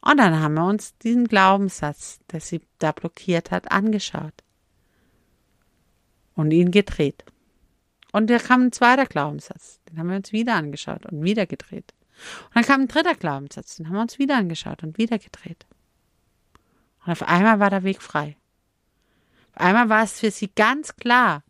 Und 0.00 0.16
dann 0.16 0.40
haben 0.40 0.54
wir 0.54 0.64
uns 0.64 0.96
diesen 0.96 1.28
Glaubenssatz, 1.28 2.20
der 2.32 2.40
sie 2.40 2.62
da 2.78 2.92
blockiert 2.92 3.50
hat, 3.50 3.70
angeschaut 3.70 4.32
und 6.34 6.52
ihn 6.52 6.70
gedreht. 6.70 7.22
Und 8.12 8.30
da 8.30 8.38
kam 8.38 8.62
ein 8.62 8.72
zweiter 8.72 9.06
Glaubenssatz, 9.06 9.80
den 9.88 9.98
haben 9.98 10.08
wir 10.08 10.16
uns 10.16 10.32
wieder 10.32 10.54
angeschaut 10.54 11.06
und 11.06 11.22
wieder 11.22 11.46
gedreht. 11.46 11.94
Und 12.46 12.56
dann 12.56 12.64
kam 12.64 12.80
ein 12.82 12.88
dritter 12.88 13.14
Glaubenssatz, 13.14 13.76
den 13.76 13.86
haben 13.86 13.94
wir 13.94 14.02
uns 14.02 14.18
wieder 14.18 14.36
angeschaut 14.36 14.82
und 14.82 14.98
wieder 14.98 15.18
gedreht. 15.18 15.66
Und 17.04 17.12
auf 17.12 17.22
einmal 17.22 17.60
war 17.60 17.70
der 17.70 17.84
Weg 17.84 18.02
frei. 18.02 18.36
Auf 19.54 19.62
einmal 19.62 19.88
war 19.88 20.04
es 20.04 20.20
für 20.20 20.30
sie 20.30 20.50
ganz 20.54 20.96
klar, 20.96 21.42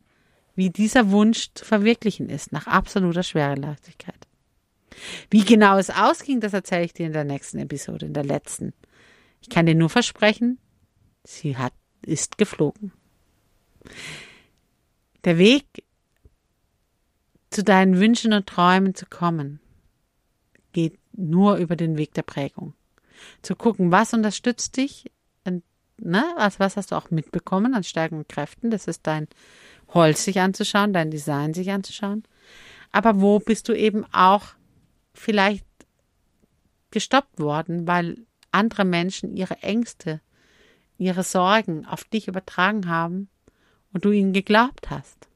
wie 0.55 0.71
dieser 0.71 1.11
Wunsch 1.11 1.49
zu 1.55 1.65
verwirklichen 1.65 2.29
ist, 2.29 2.53
nach 2.53 2.67
absoluter 2.67 3.23
Schwerelosigkeit. 3.23 4.27
Wie 5.31 5.45
genau 5.45 5.79
es 5.79 5.91
ausging, 5.91 6.41
das 6.41 6.53
erzähle 6.53 6.85
ich 6.85 6.93
dir 6.93 7.07
in 7.07 7.13
der 7.13 7.25
nächsten 7.25 7.59
Episode, 7.59 8.07
in 8.07 8.15
der 8.15 8.25
letzten. 8.25 8.73
Ich 9.41 9.49
kann 9.49 9.67
dir 9.67 9.75
nur 9.75 9.89
versprechen, 9.89 10.59
sie 11.25 11.57
hat, 11.57 11.73
ist 12.03 12.39
geflogen. 12.39 12.93
Der 15.25 15.39
Weg 15.39 15.65
zu 17.51 17.65
deinen 17.65 17.99
Wünschen 17.99 18.33
und 18.33 18.47
Träumen 18.47 18.95
zu 18.95 19.07
kommen, 19.07 19.61
geht 20.73 20.99
nur 21.13 21.57
über 21.57 21.77
den 21.77 21.97
Weg 21.97 22.15
der 22.15 22.23
Prägung. 22.23 22.75
Zu 23.43 23.57
gucken, 23.57 23.91
was 23.93 24.15
unterstützt 24.15 24.77
dich, 24.77 25.11
ne, 25.99 26.25
also 26.37 26.61
was 26.61 26.77
hast 26.77 26.93
du 26.93 26.97
auch 26.97 27.11
mitbekommen 27.11 27.75
an 27.75 27.85
Stärken 27.85 28.17
und 28.19 28.29
Kräften, 28.29 28.71
das 28.71 28.87
ist 28.87 29.07
dein 29.07 29.29
Holz 29.89 30.25
sich 30.25 30.41
anzuschauen, 30.41 30.93
dein 30.93 31.11
Design 31.11 31.53
sich 31.53 31.71
anzuschauen. 31.71 32.25
Aber 32.93 33.21
wo 33.21 33.39
bist 33.39 33.69
du 33.69 33.73
eben 33.73 34.05
auch 34.13 34.47
vielleicht 35.13 35.67
gestoppt 36.91 37.39
worden, 37.39 37.87
weil 37.87 38.17
andere 38.51 38.85
Menschen 38.85 39.37
ihre 39.37 39.63
Ängste, 39.63 40.21
ihre 40.99 41.23
Sorgen 41.23 41.87
auf 41.87 42.05
dich 42.05 42.29
übertragen 42.29 42.89
haben 42.89 43.29
und 43.93 44.05
du 44.05 44.11
ihnen 44.11 44.33
geglaubt 44.33 44.91
hast. 44.91 45.30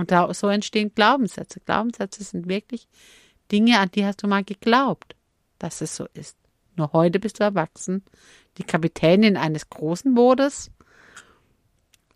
Und 0.00 0.10
da, 0.10 0.32
so 0.32 0.48
entstehen 0.48 0.92
Glaubenssätze. 0.94 1.60
Glaubenssätze 1.60 2.24
sind 2.24 2.48
wirklich 2.48 2.88
Dinge, 3.52 3.78
an 3.78 3.90
die 3.90 4.06
hast 4.06 4.22
du 4.22 4.28
mal 4.28 4.42
geglaubt, 4.42 5.14
dass 5.58 5.82
es 5.82 5.94
so 5.94 6.06
ist. 6.14 6.38
Nur 6.76 6.94
heute 6.94 7.20
bist 7.20 7.38
du 7.38 7.44
erwachsen, 7.44 8.02
die 8.56 8.62
Kapitänin 8.62 9.36
eines 9.36 9.68
großen 9.68 10.14
Bootes 10.14 10.70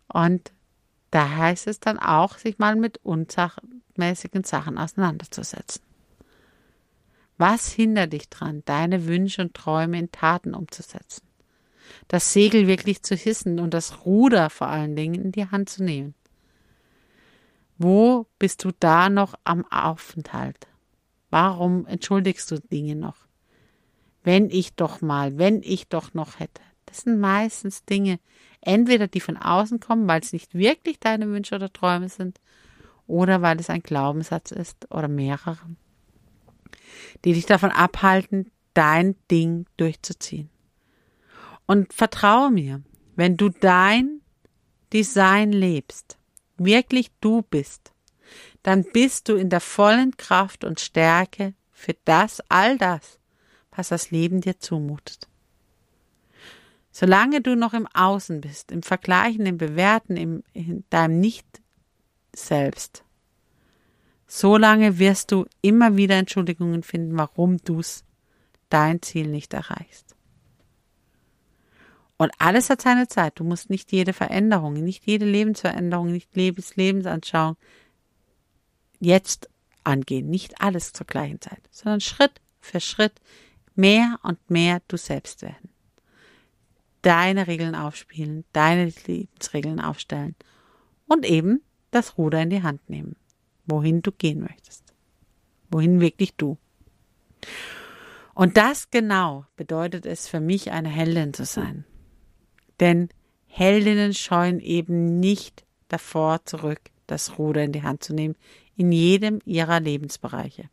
und 0.09 0.51
da 1.11 1.29
heißt 1.37 1.67
es 1.67 1.79
dann 1.79 1.99
auch, 1.99 2.39
sich 2.39 2.59
mal 2.59 2.75
mit 2.75 2.99
unsachmäßigen 3.05 4.45
Sachen 4.45 4.79
auseinanderzusetzen. 4.79 5.83
Was 7.37 7.71
hindert 7.71 8.15
dich 8.15 8.31
dran, 8.31 8.63
deine 8.65 9.07
Wünsche 9.07 9.43
und 9.43 9.53
Träume 9.53 9.99
in 9.99 10.11
Taten 10.11 10.55
umzusetzen? 10.55 11.27
Das 12.09 12.33
Segel 12.33 12.67
wirklich 12.67 13.03
zu 13.03 13.15
hissen 13.15 13.61
und 13.61 13.75
das 13.75 14.07
Ruder 14.07 14.49
vor 14.49 14.69
allen 14.69 14.97
Dingen 14.97 15.21
in 15.21 15.33
die 15.33 15.51
Hand 15.51 15.69
zu 15.69 15.85
nehmen. 15.85 16.15
Wo 17.79 18.27
bist 18.39 18.65
du 18.65 18.71
da 18.79 19.11
noch 19.11 19.35
am 19.45 19.65
Aufenthalt? 19.71 20.69
Warum 21.31 21.87
entschuldigst 21.87 22.51
du 22.51 22.61
Dinge 22.61 22.95
noch? 22.95 23.17
Wenn 24.23 24.49
ich 24.51 24.75
doch 24.75 25.01
mal, 25.01 25.39
wenn 25.39 25.63
ich 25.63 25.89
doch 25.89 26.15
noch 26.15 26.39
hätte. 26.39 26.63
Das 26.87 27.03
sind 27.03 27.19
meistens 27.19 27.85
Dinge, 27.85 28.21
entweder 28.61 29.09
die 29.09 29.21
von 29.21 29.37
außen 29.37 29.81
kommen, 29.81 30.07
weil 30.07 30.21
es 30.21 30.33
nicht 30.33 30.55
wirklich 30.55 31.01
deine 31.01 31.29
Wünsche 31.29 31.57
oder 31.57 31.73
Träume 31.73 32.09
sind, 32.09 32.41
oder 33.07 33.43
weil 33.43 33.59
es 33.61 33.71
ein 33.71 33.83
Glaubenssatz 33.83 34.51
ist 34.51 34.91
oder 34.91 35.09
mehrere, 35.09 35.59
die 37.25 37.35
dich 37.35 37.47
davon 37.47 37.71
abhalten, 37.71 38.51
dein 38.73 39.17
Ding 39.31 39.67
durchzuziehen. 39.77 40.51
Und 41.67 41.93
vertraue 41.93 42.51
mir, 42.51 42.83
wenn 43.17 43.37
du 43.37 43.49
dein 43.49 44.21
Design 44.93 45.53
lebst, 45.53 46.19
wirklich 46.65 47.11
du 47.21 47.43
bist, 47.43 47.93
dann 48.63 48.85
bist 48.85 49.29
du 49.29 49.35
in 49.37 49.51
der 49.51 49.61
vollen 49.61 50.17
Kraft 50.17 50.65
und 50.65 50.81
Stärke 50.81 51.55
für 51.73 51.95
das, 52.05 52.41
all 52.49 52.79
das, 52.79 53.19
was 53.71 53.89
das 53.89 54.11
Leben 54.11 54.41
dir 54.41 54.59
zumutet. 54.59 55.29
Solange 56.91 57.41
du 57.41 57.57
noch 57.57 57.75
im 57.75 57.89
Außen 57.93 58.41
bist, 58.41 58.71
im 58.71 58.83
Vergleichen, 58.83 59.47
im 59.47 59.59
Bewerten, 59.59 60.17
im, 60.17 60.45
in 60.53 60.85
deinem 60.91 61.19
Nicht-Selbst, 61.21 63.05
solange 64.27 64.99
wirst 64.99 65.33
du 65.33 65.47
immer 65.61 65.97
wieder 65.97 66.15
Entschuldigungen 66.15 66.83
finden, 66.83 67.19
warum 67.19 67.59
du 67.59 67.83
dein 68.69 69.03
Ziel 69.03 69.27
nicht 69.27 69.53
erreichst. 69.53 70.14
Und 72.17 72.33
alles 72.39 72.71
hat 72.71 72.81
seine 72.81 73.09
Zeit. 73.09 73.39
Du 73.39 73.45
musst 73.45 73.71
nicht 73.71 73.91
jede 73.93 74.13
Veränderung, 74.13 74.75
nicht 74.75 75.05
jede 75.07 75.27
Lebensveränderung, 75.27 76.13
nicht 76.13 76.35
Lebens 76.37 76.77
Lebensanschauung 76.77 77.57
jetzt 79.01 79.49
angehen. 79.83 80.31
Nicht 80.31 80.61
alles 80.61 80.93
zur 80.93 81.07
gleichen 81.07 81.41
Zeit, 81.41 81.61
sondern 81.71 82.01
Schritt 82.01 82.41
für 82.61 82.81
Schritt 82.81 83.21
mehr 83.75 84.19
und 84.23 84.39
mehr 84.51 84.81
du 84.89 84.97
selbst 84.97 85.43
werden. 85.43 85.71
Deine 87.03 87.47
Regeln 87.47 87.75
aufspielen, 87.75 88.45
deine 88.53 88.91
Lebensregeln 89.07 89.81
aufstellen 89.81 90.35
und 91.07 91.27
eben 91.27 91.63
das 91.91 92.17
Ruder 92.17 92.41
in 92.41 92.51
die 92.51 92.63
Hand 92.63 92.89
nehmen, 92.89 93.17
wohin 93.67 94.01
du 94.01 94.11
gehen 94.11 94.41
möchtest. 94.41 94.95
Wohin 95.71 96.01
wirklich 96.01 96.35
du. 96.37 96.57
Und 98.35 98.57
das 98.57 98.91
genau 98.91 99.45
bedeutet 99.57 100.07
es 100.07 100.29
für 100.29 100.41
mich, 100.41 100.71
eine 100.71 100.89
Heldin 100.89 101.35
zu 101.35 101.45
sein. 101.45 101.85
Denn 102.81 103.09
Heldinnen 103.47 104.15
scheuen 104.15 104.61
eben 104.61 105.21
nicht 105.21 105.65
davor 105.89 106.45
zurück, 106.45 106.81
das 107.07 107.39
Ruder 107.39 107.63
in 107.63 107.73
die 107.73 107.83
Hand 107.83 108.03
zu 108.03 108.15
nehmen, 108.15 108.35
in 108.77 108.91
jedem 108.91 109.41
ihrer 109.45 109.81
Lebensbereiche. 109.81 110.69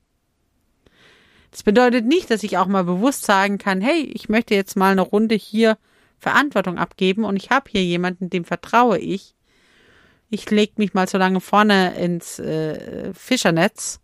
Das 1.51 1.63
bedeutet 1.63 2.05
nicht, 2.05 2.31
dass 2.31 2.43
ich 2.43 2.57
auch 2.57 2.67
mal 2.67 2.85
bewusst 2.85 3.25
sagen 3.25 3.57
kann, 3.57 3.81
hey, 3.81 4.03
ich 4.03 4.29
möchte 4.29 4.55
jetzt 4.55 4.77
mal 4.77 4.93
eine 4.93 5.01
Runde 5.01 5.35
hier 5.35 5.77
Verantwortung 6.17 6.77
abgeben 6.77 7.25
und 7.25 7.35
ich 7.35 7.49
habe 7.49 7.69
hier 7.69 7.83
jemanden, 7.83 8.29
dem 8.29 8.45
vertraue 8.45 8.97
ich. 8.97 9.35
Ich 10.29 10.49
leg 10.49 10.77
mich 10.79 10.93
mal 10.93 11.09
so 11.09 11.17
lange 11.17 11.41
vorne 11.41 11.95
ins 11.95 12.39
äh, 12.39 13.13
Fischernetz, 13.13 13.99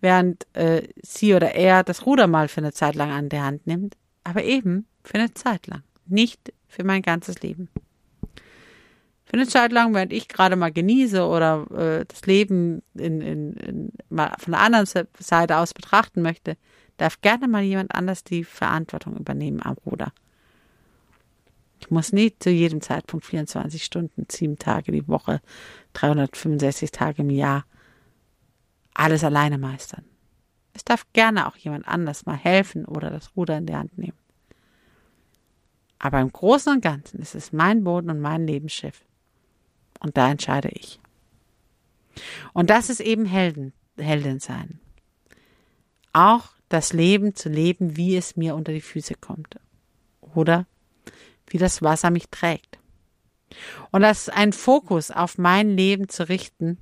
während 0.00 0.46
äh, 0.54 0.88
sie 1.02 1.34
oder 1.34 1.54
er 1.54 1.84
das 1.84 2.04
Ruder 2.04 2.26
mal 2.26 2.48
für 2.48 2.60
eine 2.60 2.72
Zeit 2.72 2.96
lang 2.96 3.12
an 3.12 3.28
der 3.28 3.44
Hand 3.44 3.66
nimmt, 3.66 3.96
aber 4.24 4.42
eben 4.42 4.86
für 5.04 5.14
eine 5.14 5.32
Zeit 5.34 5.68
lang, 5.68 5.82
nicht 6.06 6.52
für 6.72 6.84
mein 6.84 7.02
ganzes 7.02 7.42
Leben. 7.42 7.68
Für 9.26 9.34
eine 9.34 9.46
Zeit 9.46 9.72
lang, 9.72 9.94
während 9.94 10.12
ich 10.12 10.28
gerade 10.28 10.56
mal 10.56 10.72
genieße 10.72 11.24
oder 11.24 11.66
äh, 11.70 12.04
das 12.06 12.26
Leben 12.26 12.82
in, 12.94 13.20
in, 13.20 13.52
in, 13.54 13.92
mal 14.08 14.32
von 14.38 14.52
der 14.52 14.60
anderen 14.60 14.86
Seite 15.18 15.56
aus 15.58 15.74
betrachten 15.74 16.22
möchte, 16.22 16.56
darf 16.96 17.20
gerne 17.20 17.46
mal 17.46 17.62
jemand 17.62 17.94
anders 17.94 18.24
die 18.24 18.44
Verantwortung 18.44 19.16
übernehmen 19.16 19.62
am 19.62 19.76
Ruder. 19.86 20.12
Ich 21.80 21.90
muss 21.90 22.12
nicht 22.12 22.42
zu 22.42 22.50
jedem 22.50 22.80
Zeitpunkt 22.80 23.26
24 23.26 23.84
Stunden, 23.84 24.26
sieben 24.30 24.58
Tage 24.58 24.92
die 24.92 25.08
Woche, 25.08 25.40
365 25.94 26.90
Tage 26.90 27.22
im 27.22 27.30
Jahr 27.30 27.64
alles 28.94 29.24
alleine 29.24 29.58
meistern. 29.58 30.04
Es 30.74 30.84
darf 30.84 31.04
gerne 31.12 31.46
auch 31.46 31.56
jemand 31.56 31.86
anders 31.86 32.24
mal 32.24 32.36
helfen 32.36 32.84
oder 32.86 33.10
das 33.10 33.36
Ruder 33.36 33.58
in 33.58 33.66
die 33.66 33.74
Hand 33.74 33.98
nehmen. 33.98 34.21
Aber 36.02 36.20
im 36.20 36.32
Großen 36.32 36.72
und 36.72 36.82
Ganzen 36.82 37.20
ist 37.20 37.36
es 37.36 37.52
mein 37.52 37.84
Boden 37.84 38.10
und 38.10 38.20
mein 38.20 38.44
Lebensschiff. 38.44 39.04
Und 40.00 40.16
da 40.16 40.30
entscheide 40.30 40.68
ich. 40.68 41.00
Und 42.52 42.70
das 42.70 42.90
ist 42.90 43.00
eben 43.00 43.24
Helden, 43.24 43.72
Heldin 43.96 44.40
sein. 44.40 44.80
Auch 46.12 46.50
das 46.68 46.92
Leben 46.92 47.36
zu 47.36 47.48
leben, 47.48 47.96
wie 47.96 48.16
es 48.16 48.36
mir 48.36 48.56
unter 48.56 48.72
die 48.72 48.80
Füße 48.80 49.14
kommt. 49.14 49.60
Oder 50.34 50.66
wie 51.46 51.58
das 51.58 51.82
Wasser 51.82 52.10
mich 52.10 52.28
trägt. 52.30 52.80
Und 53.92 54.02
das 54.02 54.22
ist 54.22 54.32
ein 54.34 54.52
Fokus 54.52 55.12
auf 55.12 55.38
mein 55.38 55.76
Leben 55.76 56.08
zu 56.08 56.28
richten 56.28 56.78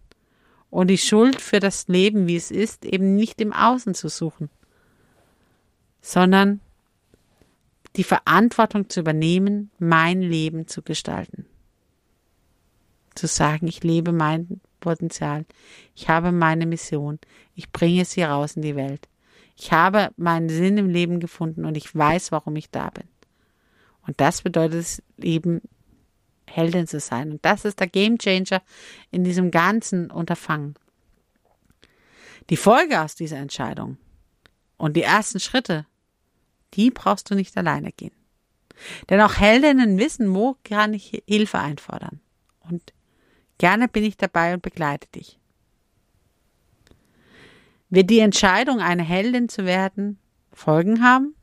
und 0.70 0.88
die 0.88 0.98
Schuld 0.98 1.42
für 1.42 1.60
das 1.60 1.88
Leben, 1.88 2.26
wie 2.26 2.36
es 2.36 2.50
ist, 2.50 2.86
eben 2.86 3.16
nicht 3.16 3.38
im 3.42 3.52
Außen 3.52 3.94
zu 3.94 4.08
suchen, 4.08 4.48
sondern 6.00 6.62
die 7.96 8.04
Verantwortung 8.04 8.88
zu 8.88 9.00
übernehmen, 9.00 9.70
mein 9.78 10.22
Leben 10.22 10.66
zu 10.68 10.82
gestalten. 10.82 11.46
Zu 13.14 13.26
sagen, 13.26 13.66
ich 13.66 13.82
lebe 13.82 14.12
mein 14.12 14.60
Potenzial, 14.78 15.44
ich 15.94 16.08
habe 16.08 16.32
meine 16.32 16.66
Mission, 16.66 17.18
ich 17.54 17.70
bringe 17.72 18.04
sie 18.04 18.22
raus 18.22 18.56
in 18.56 18.62
die 18.62 18.76
Welt. 18.76 19.08
Ich 19.56 19.72
habe 19.72 20.10
meinen 20.16 20.48
Sinn 20.48 20.78
im 20.78 20.88
Leben 20.88 21.20
gefunden 21.20 21.64
und 21.64 21.76
ich 21.76 21.94
weiß, 21.94 22.32
warum 22.32 22.56
ich 22.56 22.70
da 22.70 22.88
bin. 22.90 23.08
Und 24.06 24.20
das 24.20 24.42
bedeutet 24.42 24.80
es 24.80 25.02
eben, 25.18 25.60
Heldin 26.50 26.86
zu 26.86 27.00
sein. 27.00 27.30
Und 27.30 27.44
das 27.44 27.64
ist 27.64 27.80
der 27.80 27.86
Gamechanger 27.86 28.62
in 29.10 29.24
diesem 29.24 29.50
ganzen 29.50 30.10
Unterfangen. 30.10 30.74
Die 32.50 32.56
Folge 32.56 33.00
aus 33.00 33.14
dieser 33.14 33.36
Entscheidung 33.36 33.98
und 34.76 34.96
die 34.96 35.02
ersten 35.02 35.38
Schritte 35.38 35.86
die 36.74 36.90
brauchst 36.90 37.30
du 37.30 37.34
nicht 37.34 37.56
alleine 37.56 37.92
gehen. 37.92 38.14
Denn 39.08 39.20
auch 39.20 39.34
Heldinnen 39.34 39.98
wissen, 39.98 40.34
wo 40.34 40.56
kann 40.64 40.94
ich 40.94 41.22
Hilfe 41.26 41.58
einfordern. 41.58 42.20
Und 42.60 42.92
gerne 43.58 43.88
bin 43.88 44.04
ich 44.04 44.16
dabei 44.16 44.54
und 44.54 44.62
begleite 44.62 45.08
dich. 45.08 45.38
Wird 47.90 48.08
die 48.08 48.20
Entscheidung, 48.20 48.80
eine 48.80 49.02
Heldin 49.02 49.48
zu 49.48 49.64
werden, 49.64 50.18
Folgen 50.52 51.02
haben? 51.02 51.34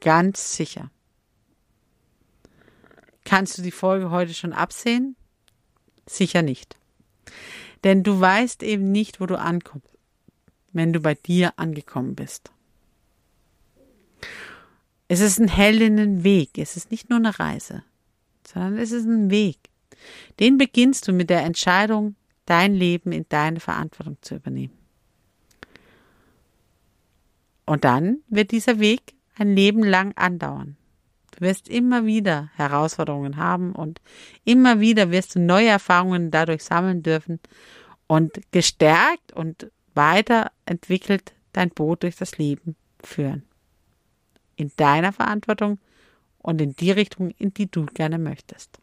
Ganz 0.00 0.56
sicher. 0.56 0.90
Kannst 3.24 3.58
du 3.58 3.62
die 3.62 3.72
Folge 3.72 4.10
heute 4.10 4.34
schon 4.34 4.52
absehen? 4.52 5.16
Sicher 6.08 6.42
nicht. 6.42 6.76
Denn 7.82 8.04
du 8.04 8.20
weißt 8.20 8.62
eben 8.62 8.92
nicht, 8.92 9.20
wo 9.20 9.26
du 9.26 9.36
ankommst, 9.36 9.88
wenn 10.72 10.92
du 10.92 11.00
bei 11.00 11.14
dir 11.14 11.54
angekommen 11.56 12.14
bist. 12.14 12.52
Es 15.08 15.20
ist 15.20 15.38
ein 15.38 15.48
Heldinnenweg. 15.48 16.58
Es 16.58 16.76
ist 16.76 16.90
nicht 16.90 17.10
nur 17.10 17.18
eine 17.18 17.38
Reise, 17.38 17.84
sondern 18.46 18.78
es 18.78 18.90
ist 18.90 19.04
ein 19.04 19.30
Weg. 19.30 19.58
Den 20.40 20.58
beginnst 20.58 21.06
du 21.06 21.12
mit 21.12 21.30
der 21.30 21.42
Entscheidung, 21.42 22.16
dein 22.44 22.74
Leben 22.74 23.12
in 23.12 23.26
deine 23.28 23.60
Verantwortung 23.60 24.18
zu 24.20 24.36
übernehmen. 24.36 24.76
Und 27.64 27.84
dann 27.84 28.18
wird 28.28 28.52
dieser 28.52 28.78
Weg 28.78 29.14
ein 29.36 29.54
Leben 29.54 29.82
lang 29.82 30.12
andauern. 30.16 30.76
Du 31.32 31.40
wirst 31.40 31.68
immer 31.68 32.06
wieder 32.06 32.50
Herausforderungen 32.54 33.36
haben 33.36 33.72
und 33.72 34.00
immer 34.44 34.80
wieder 34.80 35.10
wirst 35.10 35.34
du 35.34 35.40
neue 35.40 35.68
Erfahrungen 35.68 36.30
dadurch 36.30 36.62
sammeln 36.64 37.02
dürfen 37.02 37.40
und 38.06 38.40
gestärkt 38.52 39.32
und 39.32 39.70
weiterentwickelt 39.94 41.34
dein 41.52 41.70
Boot 41.70 42.04
durch 42.04 42.16
das 42.16 42.38
Leben 42.38 42.76
führen 43.02 43.42
in 44.56 44.72
deiner 44.76 45.12
Verantwortung 45.12 45.78
und 46.38 46.60
in 46.60 46.74
die 46.74 46.90
Richtung, 46.90 47.30
in 47.30 47.52
die 47.52 47.70
du 47.70 47.86
gerne 47.86 48.18
möchtest. 48.18 48.78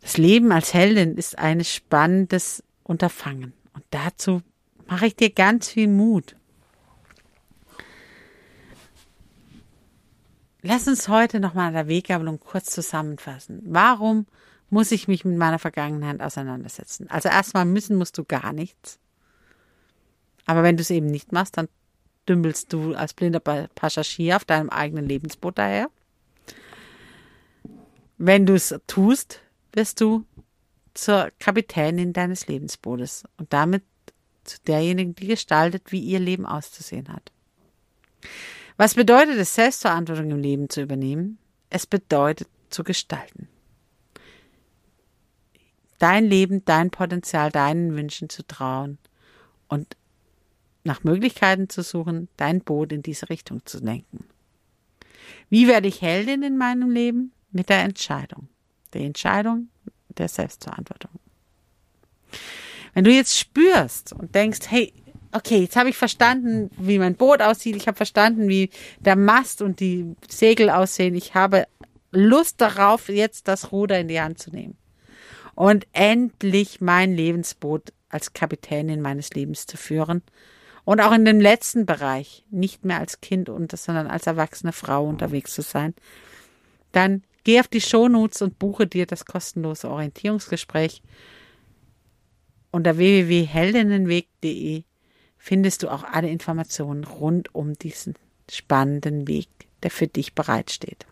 Das 0.00 0.16
Leben 0.16 0.50
als 0.50 0.74
Heldin 0.74 1.16
ist 1.16 1.38
ein 1.38 1.64
spannendes 1.64 2.64
Unterfangen 2.82 3.52
und 3.74 3.84
dazu 3.90 4.42
mache 4.86 5.06
ich 5.06 5.16
dir 5.16 5.30
ganz 5.30 5.68
viel 5.68 5.88
Mut. 5.88 6.36
Lass 10.62 10.88
uns 10.88 11.08
heute 11.08 11.40
nochmal 11.40 11.68
an 11.68 11.74
der 11.74 11.88
Weggabelung 11.88 12.38
kurz 12.38 12.66
zusammenfassen. 12.66 13.62
Warum 13.64 14.26
muss 14.68 14.92
ich 14.92 15.08
mich 15.08 15.24
mit 15.24 15.38
meiner 15.38 15.58
Vergangenheit 15.58 16.20
auseinandersetzen? 16.20 17.08
Also 17.08 17.28
erstmal 17.28 17.64
müssen 17.64 17.96
musst 17.96 18.18
du 18.18 18.24
gar 18.24 18.52
nichts. 18.52 18.98
Aber 20.44 20.62
wenn 20.62 20.76
du 20.76 20.82
es 20.82 20.90
eben 20.90 21.06
nicht 21.06 21.32
machst, 21.32 21.56
dann 21.56 21.68
dümpelst 22.28 22.72
du 22.72 22.94
als 22.94 23.14
blinder 23.14 23.40
Passagier 23.40 24.36
auf 24.36 24.44
deinem 24.44 24.70
eigenen 24.70 25.06
Lebensboot 25.06 25.58
daher. 25.58 25.90
Wenn 28.18 28.46
du 28.46 28.54
es 28.54 28.74
tust, 28.86 29.40
wirst 29.72 30.00
du 30.00 30.24
zur 30.94 31.30
Kapitänin 31.38 32.12
deines 32.12 32.46
Lebensbootes 32.46 33.24
und 33.38 33.52
damit 33.52 33.82
zu 34.44 34.58
derjenigen, 34.66 35.14
die 35.14 35.26
gestaltet, 35.26 35.92
wie 35.92 36.00
ihr 36.00 36.18
Leben 36.18 36.46
auszusehen 36.46 37.08
hat. 37.08 37.32
Was 38.76 38.94
bedeutet 38.94 39.36
es, 39.36 39.54
Selbstverantwortung 39.54 40.30
im 40.30 40.38
Leben 40.38 40.68
zu 40.68 40.82
übernehmen? 40.82 41.38
Es 41.68 41.86
bedeutet 41.86 42.48
zu 42.70 42.82
gestalten. 42.82 43.48
Dein 45.98 46.24
Leben, 46.24 46.64
dein 46.64 46.90
Potenzial, 46.90 47.50
deinen 47.50 47.94
Wünschen 47.94 48.30
zu 48.30 48.46
trauen 48.46 48.98
und 49.68 49.96
nach 50.84 51.04
Möglichkeiten 51.04 51.68
zu 51.68 51.82
suchen, 51.82 52.28
dein 52.36 52.60
Boot 52.60 52.92
in 52.92 53.02
diese 53.02 53.28
Richtung 53.28 53.64
zu 53.66 53.78
lenken. 53.78 54.24
Wie 55.48 55.68
werde 55.68 55.88
ich 55.88 56.02
Heldin 56.02 56.42
in 56.42 56.56
meinem 56.56 56.90
Leben? 56.90 57.32
Mit 57.52 57.68
der 57.68 57.82
Entscheidung. 57.82 58.48
Die 58.94 59.04
Entscheidung 59.04 59.68
der 60.16 60.28
Selbstverantwortung. 60.28 61.10
Wenn 62.94 63.04
du 63.04 63.12
jetzt 63.12 63.38
spürst 63.38 64.12
und 64.12 64.34
denkst, 64.34 64.60
hey, 64.68 64.92
okay, 65.32 65.62
jetzt 65.62 65.76
habe 65.76 65.90
ich 65.90 65.96
verstanden, 65.96 66.70
wie 66.76 66.98
mein 66.98 67.14
Boot 67.14 67.42
aussieht, 67.42 67.76
ich 67.76 67.86
habe 67.86 67.96
verstanden, 67.96 68.48
wie 68.48 68.70
der 68.98 69.16
Mast 69.16 69.62
und 69.62 69.80
die 69.80 70.14
Segel 70.28 70.70
aussehen, 70.70 71.14
ich 71.14 71.34
habe 71.34 71.66
Lust 72.12 72.60
darauf, 72.60 73.08
jetzt 73.08 73.46
das 73.46 73.70
Ruder 73.70 74.00
in 74.00 74.08
die 74.08 74.20
Hand 74.20 74.38
zu 74.38 74.50
nehmen 74.50 74.76
und 75.54 75.86
endlich 75.92 76.80
mein 76.80 77.14
Lebensboot 77.14 77.92
als 78.08 78.32
Kapitänin 78.32 79.00
meines 79.00 79.30
Lebens 79.30 79.66
zu 79.66 79.76
führen 79.76 80.22
und 80.84 81.00
auch 81.00 81.12
in 81.12 81.24
dem 81.24 81.40
letzten 81.40 81.86
Bereich 81.86 82.44
nicht 82.50 82.84
mehr 82.84 82.98
als 82.98 83.20
Kind, 83.20 83.48
und, 83.48 83.76
sondern 83.76 84.06
als 84.06 84.26
erwachsene 84.26 84.72
Frau 84.72 85.06
unterwegs 85.06 85.54
zu 85.54 85.62
sein, 85.62 85.94
dann 86.92 87.22
geh 87.44 87.60
auf 87.60 87.68
die 87.68 87.80
Shownotes 87.80 88.42
und 88.42 88.58
buche 88.58 88.86
dir 88.86 89.06
das 89.06 89.24
kostenlose 89.24 89.90
Orientierungsgespräch. 89.90 91.02
Unter 92.70 92.96
www.heldinnenweg.de 92.96 94.84
findest 95.38 95.82
du 95.82 95.88
auch 95.88 96.04
alle 96.04 96.28
Informationen 96.28 97.04
rund 97.04 97.54
um 97.54 97.74
diesen 97.74 98.14
spannenden 98.50 99.26
Weg, 99.26 99.48
der 99.82 99.90
für 99.90 100.06
dich 100.06 100.34
bereitsteht. 100.34 101.06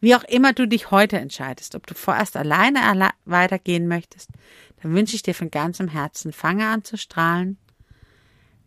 Wie 0.00 0.14
auch 0.14 0.24
immer 0.24 0.52
du 0.52 0.66
dich 0.66 0.90
heute 0.90 1.18
entscheidest, 1.18 1.74
ob 1.74 1.86
du 1.86 1.94
vorerst 1.94 2.36
alleine 2.36 2.80
weitergehen 3.24 3.88
möchtest, 3.88 4.30
dann 4.82 4.94
wünsche 4.94 5.16
ich 5.16 5.22
dir 5.22 5.34
von 5.34 5.50
ganzem 5.50 5.88
Herzen, 5.88 6.32
fange 6.32 6.66
an 6.66 6.84
zu 6.84 6.96
strahlen. 6.98 7.58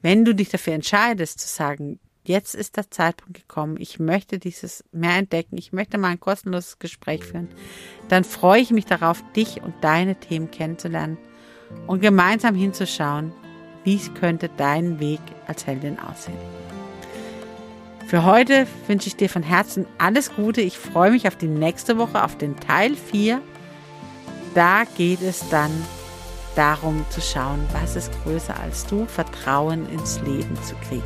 Wenn 0.01 0.23
du 0.23 0.33
dich 0.33 0.49
dafür 0.49 0.73
entscheidest, 0.73 1.39
zu 1.39 1.47
sagen, 1.47 1.99
jetzt 2.23 2.55
ist 2.55 2.77
der 2.77 2.89
Zeitpunkt 2.89 3.33
gekommen, 3.33 3.77
ich 3.79 3.99
möchte 3.99 4.39
dieses 4.39 4.83
mehr 4.91 5.17
entdecken, 5.17 5.57
ich 5.57 5.73
möchte 5.73 5.97
mal 5.97 6.09
ein 6.09 6.19
kostenloses 6.19 6.79
Gespräch 6.79 7.25
führen, 7.25 7.49
dann 8.07 8.23
freue 8.23 8.61
ich 8.61 8.71
mich 8.71 8.85
darauf, 8.85 9.23
dich 9.35 9.61
und 9.61 9.73
deine 9.81 10.15
Themen 10.15 10.51
kennenzulernen 10.51 11.17
und 11.87 12.01
gemeinsam 12.01 12.55
hinzuschauen, 12.55 13.33
wie 13.83 13.99
könnte 14.19 14.49
dein 14.55 14.99
Weg 14.99 15.21
als 15.47 15.67
Heldin 15.67 15.99
aussehen. 15.99 16.37
Für 18.07 18.23
heute 18.23 18.67
wünsche 18.87 19.07
ich 19.07 19.17
dir 19.17 19.29
von 19.29 19.43
Herzen 19.43 19.85
alles 19.99 20.33
Gute. 20.33 20.61
Ich 20.61 20.77
freue 20.77 21.11
mich 21.11 21.27
auf 21.27 21.35
die 21.35 21.47
nächste 21.47 21.97
Woche, 21.97 22.23
auf 22.23 22.37
den 22.37 22.59
Teil 22.59 22.95
4. 22.95 23.41
Da 24.55 24.83
geht 24.97 25.21
es 25.21 25.47
dann 25.49 25.71
darum 26.55 27.05
zu 27.09 27.21
schauen, 27.21 27.65
was 27.73 27.95
ist 27.95 28.11
größer 28.23 28.59
als 28.59 28.85
du, 28.85 29.05
Vertrauen 29.05 29.87
ins 29.89 30.19
Leben 30.21 30.55
zu 30.63 30.75
kriegen. 30.87 31.03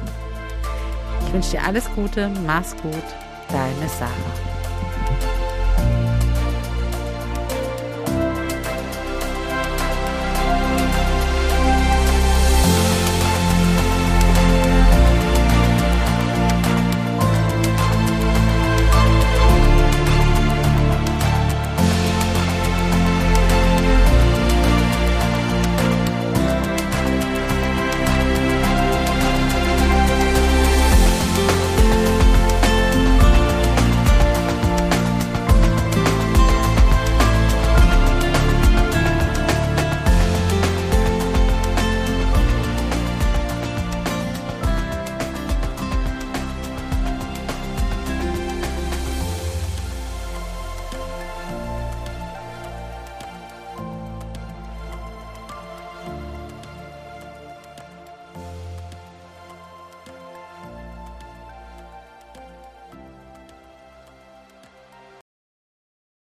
Ich 1.25 1.34
wünsche 1.34 1.51
dir 1.51 1.63
alles 1.63 1.89
Gute, 1.95 2.29
mach's 2.45 2.75
gut, 2.77 3.03
deine 3.49 3.89
Sarah. 3.89 4.52